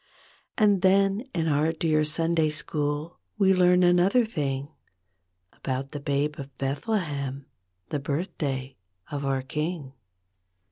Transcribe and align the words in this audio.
And 0.57 0.81
then 0.81 1.27
in 1.31 1.47
our 1.47 1.71
dear 1.71 2.03
Sunday 2.05 2.49
School 2.49 3.19
We 3.37 3.53
learn 3.53 3.83
another 3.83 4.25
thing 4.25 4.73
About 5.53 5.91
the 5.91 5.99
Babe 5.99 6.39
of 6.39 6.57
Bethlehem— 6.57 7.45
The 7.89 7.99
birthday 7.99 8.77
of 9.11 9.23
our 9.23 9.43
King. 9.43 9.93